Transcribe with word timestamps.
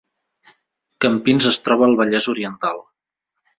Campins 1.05 1.49
es 1.53 1.61
troba 1.69 1.87
al 1.91 1.95
Vallès 2.01 2.31
Oriental 2.35 2.85